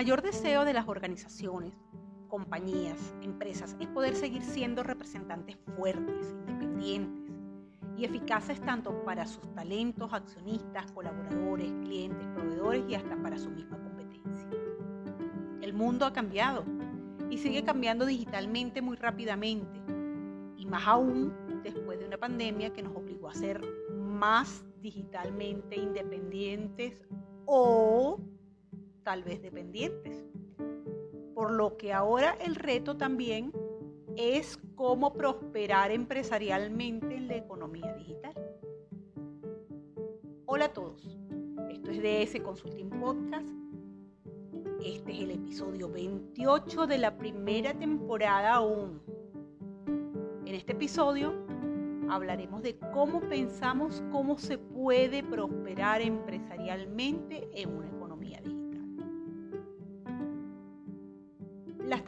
mayor 0.00 0.22
deseo 0.22 0.64
de 0.64 0.72
las 0.72 0.88
organizaciones, 0.88 1.74
compañías, 2.26 3.14
empresas 3.20 3.76
es 3.80 3.86
poder 3.88 4.16
seguir 4.16 4.42
siendo 4.42 4.82
representantes 4.82 5.58
fuertes, 5.76 6.34
independientes 6.48 7.34
y 7.98 8.06
eficaces 8.06 8.62
tanto 8.62 9.04
para 9.04 9.26
sus 9.26 9.54
talentos, 9.54 10.10
accionistas, 10.14 10.90
colaboradores, 10.92 11.70
clientes, 11.82 12.26
proveedores 12.28 12.82
y 12.88 12.94
hasta 12.94 13.14
para 13.22 13.36
su 13.36 13.50
misma 13.50 13.76
competencia. 13.76 14.48
El 15.60 15.74
mundo 15.74 16.06
ha 16.06 16.14
cambiado 16.14 16.64
y 17.28 17.36
sigue 17.36 17.62
cambiando 17.62 18.06
digitalmente 18.06 18.80
muy 18.80 18.96
rápidamente 18.96 19.82
y 20.56 20.64
más 20.64 20.86
aún 20.86 21.30
después 21.62 21.98
de 21.98 22.06
una 22.06 22.16
pandemia 22.16 22.72
que 22.72 22.80
nos 22.80 22.96
obligó 22.96 23.28
a 23.28 23.34
ser 23.34 23.60
más 23.98 24.64
digitalmente 24.80 25.76
independientes 25.76 27.02
o 27.44 28.18
tal 29.02 29.24
vez 29.24 29.42
dependientes. 29.42 30.24
Por 31.34 31.52
lo 31.52 31.76
que 31.76 31.92
ahora 31.92 32.36
el 32.40 32.54
reto 32.54 32.96
también 32.96 33.52
es 34.16 34.58
cómo 34.74 35.12
prosperar 35.12 35.90
empresarialmente 35.90 37.16
en 37.16 37.28
la 37.28 37.36
economía 37.36 37.94
digital. 37.94 38.34
Hola 40.46 40.66
a 40.66 40.72
todos, 40.72 41.18
esto 41.70 41.90
es 41.90 42.02
DS 42.02 42.42
Consulting 42.42 42.90
Podcast. 42.90 43.48
Este 44.84 45.12
es 45.12 45.20
el 45.20 45.30
episodio 45.32 45.88
28 45.90 46.86
de 46.86 46.98
la 46.98 47.16
primera 47.16 47.74
temporada 47.74 48.54
aún. 48.54 49.00
En 50.46 50.54
este 50.54 50.72
episodio 50.72 51.32
hablaremos 52.08 52.62
de 52.62 52.76
cómo 52.92 53.20
pensamos 53.20 54.02
cómo 54.10 54.38
se 54.38 54.58
puede 54.58 55.22
prosperar 55.22 56.00
empresarialmente 56.00 57.48
en 57.54 57.76
una 57.76 57.99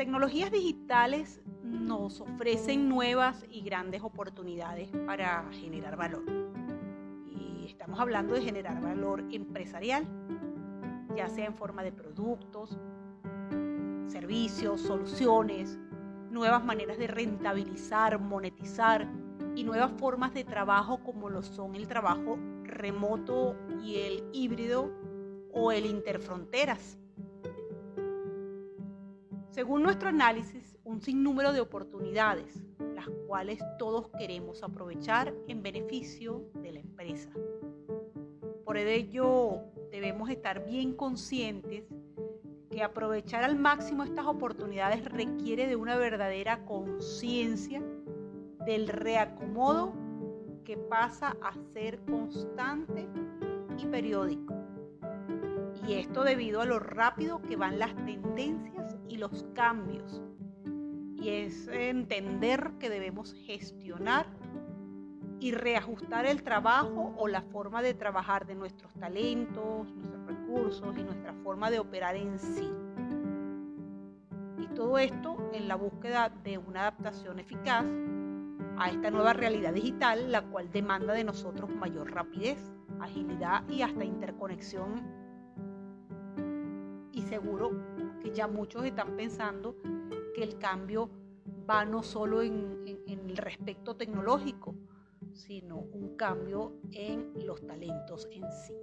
tecnologías 0.03 0.51
digitales 0.51 1.41
nos 1.63 2.21
ofrecen 2.21 2.89
nuevas 2.89 3.47
y 3.49 3.61
grandes 3.61 4.03
oportunidades 4.03 4.89
para 5.07 5.49
generar 5.53 5.97
valor. 5.97 6.25
Y 7.31 7.67
estamos 7.69 8.01
hablando 8.01 8.35
de 8.35 8.41
generar 8.41 8.83
valor 8.83 9.23
empresarial, 9.31 10.05
ya 11.15 11.29
sea 11.29 11.47
en 11.47 11.55
forma 11.55 11.85
de 11.85 11.93
productos, 11.93 12.77
servicios, 14.09 14.81
soluciones, 14.81 15.79
nuevas 16.33 16.65
maneras 16.65 16.99
de 16.99 17.07
rentabilizar, 17.07 18.19
monetizar 18.19 19.07
y 19.55 19.63
nuevas 19.63 19.93
formas 20.01 20.35
de 20.35 20.43
trabajo 20.43 20.99
como 21.05 21.31
lo 21.31 21.45
son 21.45 21.77
el 21.77 21.87
trabajo 21.87 22.41
remoto 22.65 23.55
y 23.85 23.99
el 23.99 24.25
híbrido 24.33 24.91
o 25.53 25.71
el 25.71 25.87
interfronteras. 25.87 26.99
Según 29.53 29.83
nuestro 29.83 30.09
análisis, 30.09 30.79
un 30.83 31.03
sinnúmero 31.03 31.53
de 31.53 31.61
oportunidades, 31.61 32.63
las 32.95 33.07
cuales 33.27 33.61
todos 33.79 34.09
queremos 34.19 34.63
aprovechar 34.63 35.35
en 35.47 35.63
beneficio 35.63 36.49
de 36.63 36.73
la 36.73 36.81
empresa. 36.81 37.29
Por 38.65 38.79
ello, 38.79 39.61
debemos 39.91 40.31
estar 40.31 40.65
bien 40.65 40.95
conscientes 40.95 41.85
que 42.71 42.83
aprovechar 42.83 43.45
al 43.45 43.57
máximo 43.57 44.05
estas 44.05 44.25
oportunidades 44.25 45.05
requiere 45.05 45.67
de 45.67 45.77
una 45.77 45.99
verdadera 45.99 46.65
conciencia 46.65 47.83
del 48.65 48.89
reacomodo 48.89 49.93
que 50.65 50.79
pasa 50.79 51.37
a 51.43 51.53
ser 51.75 52.01
constante 52.07 53.07
y 53.77 53.85
periódico. 53.85 54.55
Y 55.87 55.93
esto 55.95 56.25
debido 56.25 56.63
a 56.63 56.65
lo 56.65 56.79
rápido 56.79 57.43
que 57.43 57.57
van 57.57 57.79
las 57.79 57.95
tendencias 58.07 58.82
y 59.13 59.19
los 59.19 59.45
cambios. 59.55 60.23
Y 61.17 61.29
es 61.29 61.69
entender 61.69 62.73
que 62.81 62.89
debemos 62.89 63.35
gestionar 63.35 64.27
y 65.39 65.53
reajustar 65.53 66.25
el 66.25 66.43
trabajo 66.43 67.15
o 67.19 67.29
la 67.29 67.43
forma 67.43 67.83
de 67.83 67.95
trabajar 67.95 68.47
de 68.47 68.55
nuestros 68.55 68.95
talentos, 68.95 69.93
nuestros 69.93 70.27
recursos 70.27 70.97
y 70.97 71.03
nuestra 71.03 71.35
forma 71.45 71.71
de 71.71 71.79
operar 71.79 72.17
en 72.17 72.39
sí. 72.39 72.71
Y 74.59 74.67
todo 74.75 74.99
esto 74.99 75.51
en 75.53 75.69
la 75.69 75.77
búsqueda 75.77 76.33
de 76.43 76.57
una 76.59 76.81
adaptación 76.83 77.39
eficaz 77.39 77.85
a 78.79 78.89
esta 78.89 79.11
nueva 79.11 79.35
realidad 79.35 79.75
digital, 79.75 80.33
la 80.33 80.43
cual 80.43 80.71
demanda 80.73 81.13
de 81.13 81.25
nosotros 81.25 81.69
mayor 81.71 82.11
rapidez, 82.13 82.73
agilidad 83.01 83.69
y 83.69 83.83
hasta 83.83 84.05
interconexión. 84.05 85.03
Y 87.13 87.23
seguro 87.23 87.92
que 88.23 88.33
ya 88.33 88.47
muchos 88.47 88.85
están 88.85 89.17
pensando 89.17 89.77
que 90.35 90.43
el 90.43 90.59
cambio 90.59 91.11
va 91.69 91.85
no 91.85 92.03
solo 92.03 92.43
en, 92.43 92.83
el 93.07 93.37
respecto 93.37 93.97
tecnológico, 93.97 94.75
sino 95.33 95.79
un 95.79 96.17
cambio 96.17 96.75
en 96.93 97.33
los 97.47 97.67
talentos 97.67 98.29
en 98.31 98.45
sí. 98.53 98.75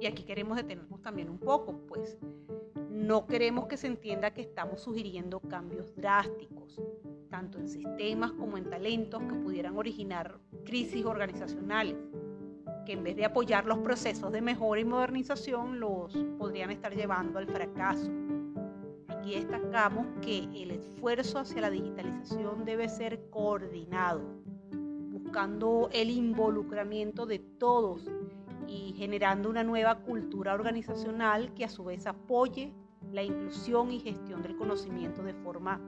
Y 0.00 0.06
aquí 0.06 0.24
queremos 0.24 0.56
detenernos 0.56 1.02
también 1.02 1.28
un 1.28 1.38
poco, 1.38 1.86
pues 1.86 2.18
no 2.88 3.26
queremos 3.26 3.66
que 3.66 3.76
se 3.76 3.86
entienda 3.86 4.32
que 4.32 4.42
estamos 4.42 4.80
sugiriendo 4.80 5.40
cambios 5.40 5.94
drásticos, 5.96 6.80
tanto 7.28 7.58
en 7.58 7.68
sistemas 7.68 8.32
como 8.32 8.56
en 8.56 8.68
talentos 8.70 9.22
que 9.22 9.34
pudieran 9.34 9.76
originar 9.76 10.38
crisis 10.64 11.04
organizacionales, 11.04 11.96
que 12.84 12.92
en 12.92 13.04
vez 13.04 13.16
de 13.16 13.24
apoyar 13.24 13.66
los 13.66 13.78
procesos 13.78 14.32
de 14.32 14.40
mejora 14.40 14.80
y 14.80 14.84
modernización 14.84 15.80
los 15.80 16.14
podrían 16.38 16.70
estar 16.70 16.94
llevando 16.94 17.38
al 17.38 17.46
fracaso. 17.46 18.10
Aquí 19.08 19.34
destacamos 19.34 20.06
que 20.22 20.44
el 20.54 20.70
esfuerzo 20.70 21.38
hacia 21.38 21.60
la 21.60 21.70
digitalización 21.70 22.64
debe 22.64 22.88
ser 22.88 23.28
coordinado, 23.30 24.22
buscando 25.10 25.90
el 25.92 26.10
involucramiento 26.10 27.26
de 27.26 27.38
todos 27.38 28.10
y 28.66 28.94
generando 28.96 29.50
una 29.50 29.64
nueva 29.64 29.96
cultura 30.00 30.54
organizacional 30.54 31.52
que 31.54 31.64
a 31.64 31.68
su 31.68 31.84
vez 31.84 32.06
apoye 32.06 32.72
la 33.12 33.22
inclusión 33.22 33.90
y 33.90 34.00
gestión 34.00 34.42
del 34.42 34.56
conocimiento 34.56 35.22
de 35.22 35.34
forma 35.34 35.80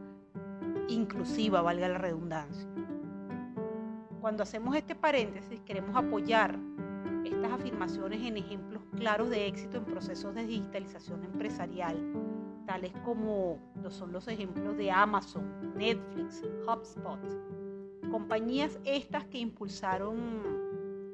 inclusiva, 0.89 1.63
valga 1.63 1.89
la 1.89 1.99
redundancia. 1.99 2.69
Cuando 4.23 4.45
hacemos 4.45 4.77
este 4.77 4.95
paréntesis, 4.95 5.61
queremos 5.63 5.97
apoyar 5.97 6.57
estas 7.25 7.51
afirmaciones 7.51 8.23
en 8.23 8.37
ejemplos 8.37 8.81
claros 8.97 9.29
de 9.31 9.49
éxito 9.49 9.79
en 9.79 9.85
procesos 9.85 10.33
de 10.37 10.47
digitalización 10.47 11.25
empresarial, 11.25 11.97
tales 12.65 12.93
como 13.05 13.59
lo 13.83 13.91
son 13.91 14.13
los 14.13 14.29
ejemplos 14.29 14.77
de 14.77 14.93
Amazon, 14.93 15.75
Netflix, 15.77 16.41
HubSpot, 16.65 17.19
compañías 18.13 18.79
estas 18.85 19.25
que 19.25 19.39
impulsaron 19.39 20.17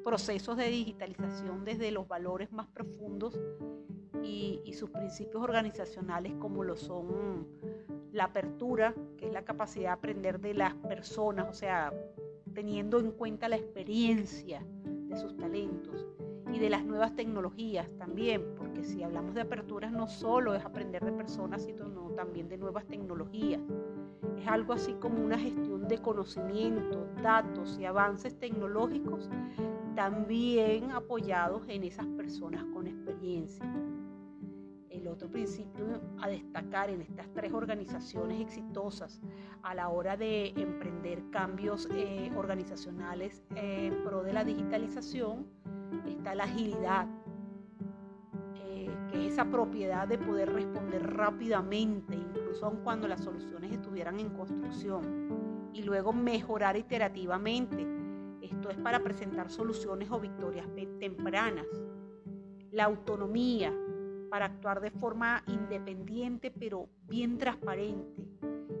procesos 0.03 0.55
de 0.55 0.67
digitalización 0.67 1.65
desde 1.65 1.89
los 1.89 2.07
valores 2.07 2.51
más 2.51 2.67
profundos 2.67 3.39
y, 4.21 4.61
y 4.63 4.73
sus 4.73 4.91
principios 4.91 5.41
organizacionales 5.41 6.35
como 6.35 6.63
lo 6.63 6.77
son 6.77 7.47
la 8.11 8.25
apertura, 8.25 8.93
que 9.17 9.25
es 9.25 9.33
la 9.33 9.45
capacidad 9.45 9.85
de 9.85 9.93
aprender 9.93 10.39
de 10.39 10.53
las 10.53 10.75
personas, 10.75 11.47
o 11.49 11.53
sea, 11.53 11.91
teniendo 12.59 12.99
en 12.99 13.11
cuenta 13.11 13.47
la 13.47 13.55
experiencia 13.55 14.61
de 14.83 15.15
sus 15.15 15.37
talentos 15.37 16.05
y 16.51 16.59
de 16.59 16.69
las 16.69 16.83
nuevas 16.83 17.15
tecnologías 17.15 17.89
también, 17.97 18.43
porque 18.57 18.83
si 18.83 19.01
hablamos 19.01 19.33
de 19.33 19.39
aperturas 19.39 19.93
no 19.93 20.09
solo 20.09 20.53
es 20.53 20.65
aprender 20.65 21.05
de 21.05 21.13
personas, 21.13 21.63
sino 21.63 21.85
también 22.17 22.49
de 22.49 22.57
nuevas 22.57 22.85
tecnologías. 22.85 23.61
Es 24.37 24.45
algo 24.45 24.73
así 24.73 24.91
como 24.95 25.23
una 25.23 25.39
gestión 25.39 25.87
de 25.87 25.99
conocimiento, 25.99 27.07
datos 27.23 27.79
y 27.79 27.85
avances 27.85 28.37
tecnológicos 28.37 29.29
también 29.95 30.91
apoyados 30.91 31.63
en 31.69 31.85
esas 31.85 32.07
personas 32.07 32.65
con 32.73 32.87
experiencia 32.87 33.65
otro 35.09 35.29
principio 35.29 36.01
a 36.21 36.29
destacar 36.29 36.89
en 36.89 37.01
estas 37.01 37.27
tres 37.33 37.53
organizaciones 37.53 38.41
exitosas 38.41 39.21
a 39.63 39.75
la 39.75 39.89
hora 39.89 40.15
de 40.17 40.49
emprender 40.55 41.29
cambios 41.31 41.87
eh, 41.91 42.31
organizacionales 42.35 43.43
en 43.55 44.03
pro 44.03 44.23
de 44.23 44.33
la 44.33 44.43
digitalización 44.43 45.47
está 46.19 46.35
la 46.35 46.43
agilidad, 46.43 47.07
eh, 48.55 48.89
que 49.09 49.27
es 49.27 49.33
esa 49.33 49.45
propiedad 49.45 50.07
de 50.07 50.17
poder 50.17 50.51
responder 50.53 51.15
rápidamente, 51.15 52.15
incluso 52.15 52.65
aun 52.65 52.77
cuando 52.83 53.07
las 53.07 53.23
soluciones 53.23 53.71
estuvieran 53.71 54.19
en 54.19 54.29
construcción, 54.29 55.69
y 55.73 55.83
luego 55.83 56.13
mejorar 56.13 56.77
iterativamente. 56.77 57.87
Esto 58.41 58.69
es 58.69 58.77
para 58.77 58.99
presentar 59.03 59.49
soluciones 59.49 60.09
o 60.11 60.19
victorias 60.19 60.67
tempranas. 60.99 61.67
La 62.71 62.85
autonomía, 62.85 63.73
para 64.29 64.45
actuar 64.45 64.81
de 64.81 64.91
forma 64.91 65.43
independiente 65.47 66.51
pero 66.51 66.87
bien 67.07 67.37
transparente 67.37 68.29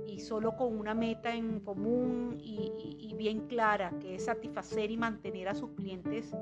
y 0.07 0.19
solo 0.19 0.55
con 0.55 0.77
una 0.77 0.93
meta 0.93 1.35
en 1.35 1.59
común 1.59 2.37
y, 2.41 3.13
bien 3.17 3.47
clara 3.47 3.91
que 3.99 4.15
es 4.15 4.25
satisfacer 4.25 4.91
y 4.91 4.95
mantener 4.97 5.49
a 5.49 5.55
sus 5.55 5.71
clientes 5.71 6.33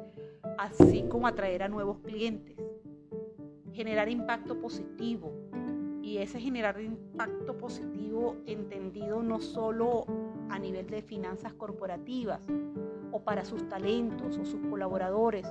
así 0.58 1.06
como 1.10 1.28
atraer 1.28 1.64
a 1.64 1.68
nuevos 1.68 2.00
clientes. 2.00 2.56
generar 3.74 4.10
impacto 4.10 4.60
positivo. 4.60 5.32
Y 6.02 6.18
ese 6.18 6.40
generar 6.40 6.80
impacto 6.82 7.58
positivo 7.58 8.38
entendido 8.46 9.22
no 9.22 9.40
solo 9.40 10.06
a 10.50 10.58
nivel 10.58 10.88
de 10.88 11.02
finanzas 11.02 11.54
corporativas 11.54 12.42
o 13.12 13.22
para 13.22 13.44
sus 13.44 13.68
talentos 13.68 14.38
o 14.38 14.46
sus 14.46 14.62
colaboradores, 14.70 15.46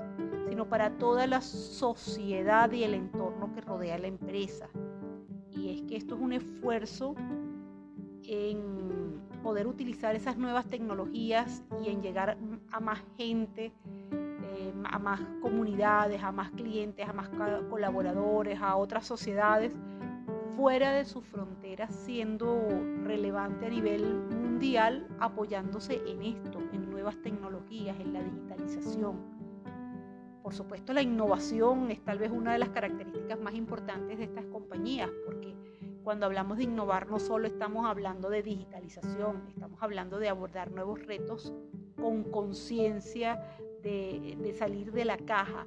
sino 0.49 0.69
para 0.69 0.99
toda 0.99 1.27
la 1.27 1.41
sociedad 1.41 2.71
y 2.73 2.85
el 2.85 2.95
entorno 2.95 3.16
que 3.57 3.63
rodea 3.63 3.99
la 3.99 4.07
empresa. 4.07 4.69
Y 5.51 5.71
es 5.71 5.83
que 5.83 5.97
esto 5.97 6.15
es 6.15 6.21
un 6.21 6.33
esfuerzo 6.35 7.15
en 8.23 9.19
poder 9.43 9.67
utilizar 9.67 10.15
esas 10.15 10.37
nuevas 10.37 10.67
tecnologías 10.67 11.63
y 11.83 11.89
en 11.89 12.03
llegar 12.03 12.37
a 12.71 12.81
más 12.81 13.01
gente, 13.17 13.73
eh, 14.13 14.75
a 14.85 14.99
más 14.99 15.21
comunidades, 15.41 16.23
a 16.23 16.33
más 16.33 16.51
clientes, 16.51 17.09
a 17.09 17.13
más 17.13 17.31
colaboradores, 17.71 18.61
a 18.61 18.77
otras 18.77 19.07
sociedades 19.07 19.75
fuera 20.57 20.93
de 20.93 21.05
sus 21.05 21.25
fronteras, 21.25 21.95
siendo 21.95 22.67
relevante 23.05 23.67
a 23.67 23.71
nivel 23.71 24.21
mundial, 24.31 25.07
apoyándose 25.21 26.03
en 26.07 26.23
esto, 26.23 26.59
en 26.73 26.91
nuevas 26.91 27.17
tecnologías, 27.23 27.99
en 28.01 28.13
la 28.13 28.23
digitalización. 28.23 29.36
Por 30.47 30.55
supuesto, 30.55 30.93
la 30.93 31.03
innovación 31.03 31.91
es 31.91 32.05
tal 32.05 32.21
vez 32.21 32.31
una 32.31 32.53
de 32.53 32.61
las 32.61 32.69
características 32.69 33.41
más 33.41 33.53
importantes 33.57 34.17
de 34.17 34.23
estas 34.27 34.45
compañías, 34.45 35.11
porque 35.25 35.53
cuando 36.05 36.25
hablamos 36.25 36.59
de 36.59 36.63
innovar 36.63 37.11
no 37.11 37.19
solo 37.19 37.49
estamos 37.49 37.85
hablando 37.85 38.31
de 38.31 38.45
digitalización, 38.45 39.43
estamos 39.49 39.83
hablando 39.83 40.21
de 40.21 40.29
abordar 40.29 40.71
nuevos 40.71 41.05
retos 41.05 41.53
con 41.97 42.23
conciencia 42.23 43.43
de, 43.83 44.55
salir 44.57 44.93
de 44.93 45.05
la 45.05 45.17
caja 45.17 45.67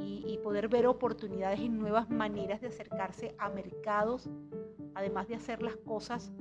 y, 0.00 0.38
poder 0.42 0.68
ver 0.68 0.86
oportunidades 0.86 1.60
y 1.60 1.68
nuevas 1.68 2.08
maneras 2.08 2.62
de 2.62 2.68
acercarse 2.68 3.34
a 3.36 3.50
mercados, 3.50 4.30
además 4.94 5.28
de 5.28 5.34
hacer 5.34 5.60
las 5.60 5.76
cosas 5.76 6.32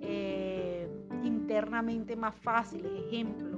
eh, 0.00 0.88
internamente 1.24 2.14
más 2.14 2.36
fáciles. 2.36 2.92
Ejemplo, 3.04 3.55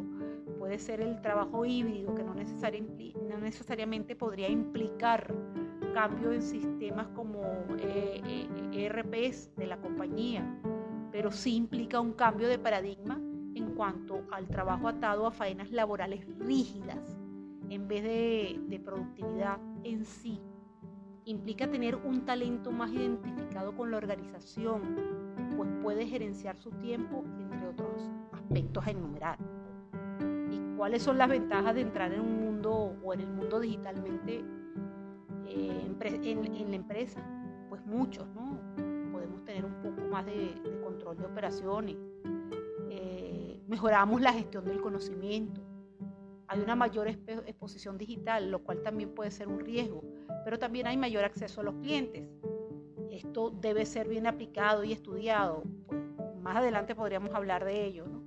puede 0.69 0.81
ser 0.81 1.01
el 1.01 1.19
trabajo 1.23 1.65
híbrido, 1.65 2.15
que 2.15 2.23
no, 2.23 2.35
no 2.35 3.39
necesariamente 3.39 4.15
podría 4.15 4.51
implicar 4.51 5.35
cambio 5.95 6.31
en 6.31 6.43
sistemas 6.43 7.09
como 7.15 7.41
eh, 7.79 8.21
eh, 8.23 8.69
ERPs 8.75 9.57
de 9.57 9.67
la 9.67 9.81
compañía, 9.81 10.45
pero 11.11 11.31
sí 11.31 11.57
implica 11.57 12.01
un 12.01 12.13
cambio 12.13 12.49
de 12.49 12.59
paradigma 12.59 13.19
en 13.55 13.75
cuanto 13.77 14.27
al 14.31 14.47
trabajo 14.47 14.89
atado 14.89 15.27
a 15.27 15.31
faenas 15.31 15.71
laborales 15.71 16.27
rígidas 16.39 17.19
en 17.71 17.89
vez 17.89 18.03
de, 18.03 18.61
de 18.69 18.79
productividad 18.79 19.59
en 19.85 20.05
sí. 20.05 20.39
Implica 21.25 21.71
tener 21.71 21.97
un 21.97 22.27
talento 22.27 22.71
más 22.73 22.93
identificado 22.93 23.75
con 23.75 23.91
la 23.91 23.97
organización, 23.97 24.83
pues 25.57 25.71
puede 25.83 26.07
gerenciar 26.07 26.59
su 26.59 26.71
tiempo, 26.73 27.25
entre 27.41 27.69
otros 27.69 28.11
aspectos 28.33 28.87
a 28.87 28.91
enumerar. 28.91 29.58
¿Cuáles 30.79 31.03
son 31.03 31.19
las 31.19 31.29
ventajas 31.29 31.75
de 31.75 31.81
entrar 31.81 32.13
en 32.13 32.21
un 32.21 32.41
mundo 32.41 32.97
o 33.03 33.13
en 33.13 33.21
el 33.21 33.27
mundo 33.27 33.59
digitalmente 33.59 34.45
eh, 35.47 35.93
en, 36.01 36.71
la 36.71 36.77
empresa? 36.77 37.21
Pues 37.69 37.85
muchos, 37.85 38.29
¿no? 38.29 38.61
Podemos 39.11 39.45
tener 39.45 39.65
un 39.65 39.75
poco 39.83 40.09
más 40.09 40.25
de, 40.25 40.55
control 40.85 41.19
de 41.19 41.27
operaciones, 41.27 41.97
eh, 42.91 43.61
mejoramos 43.67 44.21
la 44.21 44.33
gestión 44.33 44.65
del 44.67 44.81
conocimiento, 44.81 45.61
hay 46.47 46.61
una 46.61 46.77
mayor 46.77 47.09
exposición 47.09 47.99
digital, 47.99 48.49
lo 48.49 48.63
cual 48.63 48.81
también 48.83 49.11
puede 49.17 49.33
ser 49.33 49.49
un 49.49 49.59
riesgo, 49.59 50.05
pero 50.45 50.61
también 50.61 50.87
hay 50.87 50.97
mayor 50.97 51.25
acceso 51.25 51.61
a 51.61 51.65
los 51.65 51.75
clientes. 51.75 52.23
Esto 53.11 53.51
debe 53.51 53.85
ser 53.85 54.09
bien 54.09 54.29
aplicado 54.29 54.85
y 54.85 54.93
estudiado. 54.93 55.65
Pues, 55.89 56.01
más 56.41 56.57
adelante 56.57 56.95
podríamos 56.95 57.35
hablar 57.35 57.65
de 57.65 57.85
ello, 57.85 58.07
¿no? 58.07 58.18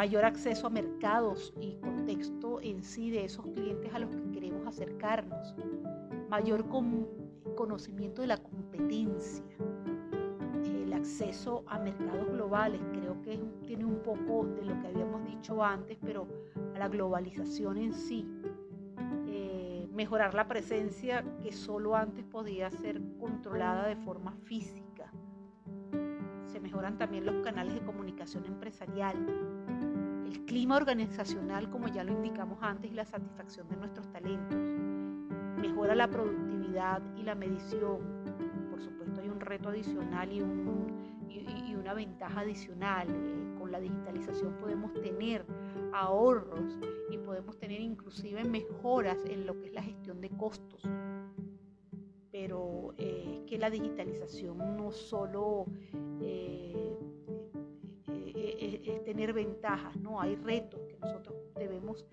Mayor 0.00 0.24
acceso 0.24 0.66
a 0.66 0.70
mercados 0.70 1.52
y 1.60 1.74
contexto 1.74 2.58
en 2.62 2.82
sí 2.82 3.10
de 3.10 3.26
esos 3.26 3.44
clientes 3.48 3.92
a 3.92 3.98
los 3.98 4.08
que 4.08 4.30
queremos 4.30 4.66
acercarnos, 4.66 5.54
mayor 6.30 6.64
conocimiento 7.54 8.22
de 8.22 8.28
la 8.28 8.38
competencia, 8.38 9.44
el 10.64 10.94
acceso 10.94 11.64
a 11.66 11.78
mercados 11.78 12.30
globales, 12.30 12.80
creo 12.92 13.20
que 13.20 13.38
tiene 13.66 13.84
un 13.84 14.02
poco 14.02 14.46
de 14.46 14.64
lo 14.64 14.80
que 14.80 14.88
habíamos 14.88 15.22
dicho 15.26 15.62
antes, 15.62 15.98
pero 16.00 16.26
a 16.74 16.78
la 16.78 16.88
globalización 16.88 17.76
en 17.76 17.92
sí, 17.92 18.26
eh, 19.26 19.86
mejorar 19.92 20.32
la 20.32 20.48
presencia 20.48 21.22
que 21.42 21.52
solo 21.52 21.94
antes 21.94 22.24
podía 22.24 22.70
ser 22.70 23.02
controlada 23.18 23.86
de 23.86 23.96
forma 23.96 24.32
física. 24.44 25.12
Se 26.46 26.58
mejoran 26.58 26.96
también 26.96 27.26
los 27.26 27.44
canales 27.44 27.74
de 27.74 27.82
comunicación 27.82 28.46
empresarial, 28.46 29.59
el 30.30 30.44
clima 30.44 30.76
organizacional, 30.76 31.68
como 31.70 31.88
ya 31.88 32.04
lo 32.04 32.12
indicamos 32.12 32.58
antes, 32.62 32.90
y 32.90 32.94
la 32.94 33.04
satisfacción 33.04 33.68
de 33.68 33.76
nuestros 33.76 34.08
talentos. 34.12 34.58
Mejora 35.60 35.94
la 35.94 36.08
productividad 36.08 37.02
y 37.16 37.22
la 37.22 37.34
medición. 37.34 37.98
Por 38.70 38.80
supuesto 38.80 39.20
hay 39.20 39.28
un 39.28 39.40
reto 39.40 39.68
adicional 39.70 40.32
y, 40.32 40.40
una 41.74 41.94
ventaja 41.94 42.40
adicional. 42.40 43.08
Eh, 43.10 43.58
con 43.58 43.72
la 43.72 43.80
digitalización 43.80 44.54
podemos 44.58 44.92
tener 45.00 45.44
ahorros 45.92 46.78
y 47.10 47.18
podemos 47.18 47.58
tener 47.58 47.80
inclusive 47.80 48.44
mejoras 48.44 49.18
en 49.24 49.46
lo 49.46 49.58
que 49.58 49.68
es 49.68 49.72
la 49.72 49.82
gestión 49.82 50.20
de 50.20 50.28
costos. 50.30 50.82
Pero 52.30 52.94
eh, 52.96 53.42
que 53.48 53.58
la 53.58 53.70
digitalización 53.70 54.76
no 54.76 54.92
solo... 54.92 55.64
Eh, 56.20 56.69
es, 58.60 59.04
tener 59.04 59.32
ventajas, 59.32 59.96
¿no? 59.96 60.20
Hay 60.20 60.36
retos 60.36 60.80
que 60.88 60.96
nosotros 60.98 61.34
debemos 61.56 62.04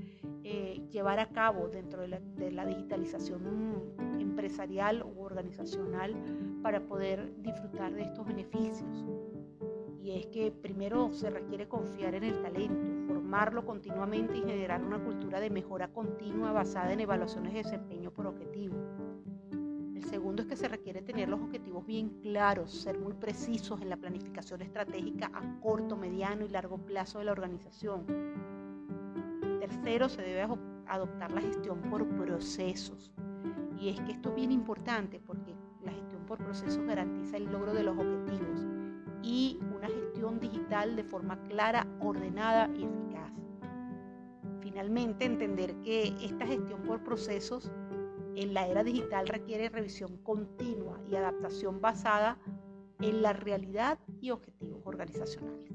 eh, 0.44 0.82
llevar 0.92 1.20
a 1.20 1.30
cabo 1.30 1.68
dentro 1.68 2.02
de 2.02 2.52
la, 2.52 2.66
digitalización 2.66 3.94
empresarial 4.20 5.04
u 5.04 5.22
organizacional 5.22 6.16
para 6.62 6.82
poder 6.86 7.34
disfrutar 7.42 7.94
de 7.94 8.04
estos 8.04 8.26
beneficios. 8.26 9.06
Y 10.02 10.12
es 10.12 10.28
que 10.28 10.52
primero 10.52 11.12
se 11.12 11.30
requiere 11.30 11.68
confiar 11.68 12.16
en 12.16 12.24
el 12.24 12.42
talento, 12.42 13.14
formarlo 13.14 13.66
continuamente 13.66 14.38
y 14.38 14.42
generar 14.42 14.82
una 14.82 15.04
cultura 15.04 15.42
de 15.42 15.50
mejora 15.50 15.92
continua 15.92 16.54
basada 16.54 16.94
en 16.94 17.02
evaluaciones 17.02 17.54
de 17.54 17.64
desempeño 17.64 18.12
por 18.12 18.26
objetivo 18.28 18.76
segundo 20.04 20.42
es 20.42 20.48
que 20.48 20.56
se 20.56 20.68
requiere 20.68 21.02
tener 21.02 21.30
los 21.30 21.42
objetivos 21.42 21.86
bien 21.86 22.10
claros, 22.22 22.72
ser 22.72 23.00
muy 23.00 23.14
precisos 23.14 23.82
en 23.82 23.90
la 23.90 23.98
planificación 23.98 24.62
estratégica 24.62 25.32
a 25.34 25.60
corto, 25.62 25.96
mediano 25.96 26.46
y 26.46 26.50
largo 26.50 26.78
plazo 26.78 27.20
de 27.20 27.26
la 27.26 27.32
organización. 27.32 28.06
Tercero, 29.60 30.10
se 30.10 30.22
debe 30.22 30.48
adoptar 30.88 31.32
la 31.32 31.42
gestión 31.42 31.82
por 31.84 32.08
procesos. 32.08 33.12
Y 33.80 33.90
es 33.90 34.00
que 34.02 34.12
esto 34.14 34.30
es 34.30 34.36
bien 34.36 34.52
importante 34.52 35.20
porque 35.20 35.56
la 35.84 35.92
gestión 35.92 36.26
por 36.26 36.38
procesos 36.40 36.86
garantiza 36.86 37.38
el 37.38 37.46
logro 37.46 37.74
de 37.74 37.84
los 37.84 37.98
objetivos 37.98 38.66
y 39.24 39.60
una 39.76 39.88
gestión 39.88 40.40
digital 40.40 40.96
de 40.96 41.04
forma 41.04 41.42
clara, 41.44 41.86
ordenada 42.00 42.70
y 42.76 42.84
eficaz. 42.84 43.32
Finalmente, 44.62 45.26
entender 45.26 45.76
que 45.82 46.14
esta 46.22 46.46
gestión 46.46 46.82
por 46.84 47.04
procesos 47.04 47.72
en 48.38 48.54
la 48.54 48.68
era 48.68 48.84
digital 48.84 49.28
requiere 49.28 49.68
revisión 49.68 50.18
continua 50.18 51.02
y 51.10 51.16
adaptación 51.16 51.82
basada 51.82 52.38
en 53.02 53.24
la 53.24 53.34
realidad 53.34 53.98
y 54.22 54.30
objetivos 54.30 54.80
organizacionales. 54.86 55.72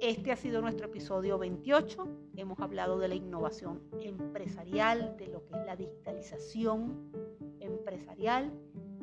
Este 0.00 0.32
ha 0.32 0.36
sido 0.36 0.62
nuestro 0.62 0.86
episodio 0.86 1.38
28. 1.38 2.08
Hemos 2.36 2.58
hablado 2.58 2.98
de 2.98 3.08
la 3.08 3.14
innovación 3.14 3.82
empresarial, 4.00 5.14
de 5.18 5.28
lo 5.28 5.44
que 5.44 5.54
es 5.56 5.66
la 5.66 5.76
digitalización 5.76 7.12
empresarial. 7.60 8.50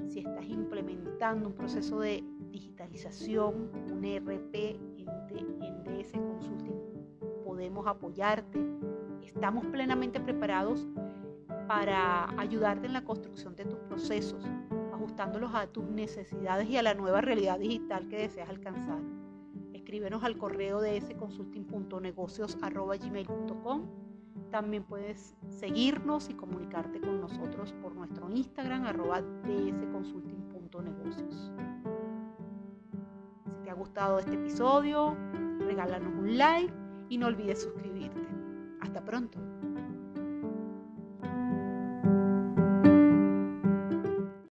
Si 0.08 0.20
estás 0.20 0.46
implementando 0.46 1.50
un 1.50 1.54
proceso 1.54 2.00
de 2.00 2.24
digitalización, 2.50 3.70
un 3.92 4.04
ERP 4.04 4.56
en 4.56 5.84
DS 5.84 6.14
Consulting, 6.14 6.74
podemos 7.46 7.86
apoyarte. 7.86 8.60
Estamos 9.22 9.68
plenamente 9.68 10.20
preparados 10.20 10.88
para 11.70 12.28
ayudarte 12.40 12.88
en 12.88 12.94
la 12.94 13.04
construcción 13.04 13.56
de 13.56 13.64
tus 13.64 13.78
procesos, 13.82 14.44
ajustándolos 14.92 15.54
a 15.54 15.68
tus 15.68 15.86
necesidades 15.86 16.68
y 16.68 16.78
a 16.78 16.82
la 16.82 16.96
nueva 16.96 17.22
realidad 17.22 17.60
digital 17.60 18.08
que 18.08 18.18
deseas 18.18 18.50
alcanzar. 18.50 18.98
Escríbenos 19.74 20.24
al 20.24 20.40
correo 20.40 20.82
de 20.82 21.00
sconsulting.negocios.gmail.com 21.00 23.84
También 24.50 24.84
puedes 24.84 25.36
seguirnos 25.48 26.32
y 26.32 26.34
comunicarte 26.34 27.00
con 27.02 27.22
nosotros 27.22 27.72
por 27.74 27.94
nuestro 27.94 28.32
Instagram 28.32 28.88
arroba 28.88 29.22
dsconsulting.negocios. 29.22 31.54
Si 33.46 33.52
te 33.64 33.70
ha 33.70 33.76
gustado 33.76 34.18
este 34.18 34.34
episodio, 34.34 35.16
regálanos 35.60 36.16
un 36.16 36.36
like 36.36 36.74
y 37.10 37.20
no 37.20 37.28
olvides 37.28 37.62
suscribirte. 37.62 38.28
Hasta 38.82 39.06
pronto. 39.06 39.49